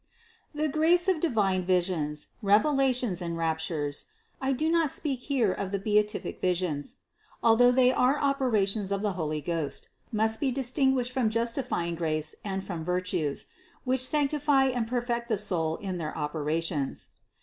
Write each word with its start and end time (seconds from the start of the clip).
The 0.55 0.67
grace 0.67 1.07
of 1.07 1.19
divine 1.19 1.63
visions, 1.63 2.29
revelations 2.41 3.21
and 3.21 3.37
rap 3.37 3.59
tures, 3.59 4.05
(I 4.41 4.51
do 4.51 4.71
not 4.71 4.89
speak 4.89 5.19
here 5.19 5.53
of 5.53 5.71
the 5.71 5.77
beatific 5.77 6.41
visions), 6.41 6.95
al 7.43 7.55
though 7.55 7.71
they 7.71 7.91
are 7.93 8.17
operations 8.19 8.91
of 8.91 9.03
the 9.03 9.11
Holy 9.13 9.41
Ghost, 9.41 9.89
must 10.11 10.39
be 10.39 10.49
distinguished 10.51 11.11
from 11.11 11.29
justifying 11.29 11.93
grace 11.93 12.33
and 12.43 12.63
from 12.63 12.83
virtues, 12.83 13.45
which 13.83 14.01
sanctify 14.03 14.69
and 14.69 14.87
perfect 14.87 15.27
the 15.29 15.37
soul 15.37 15.75
in 15.75 15.99
their 15.99 16.17
operations. 16.17 17.09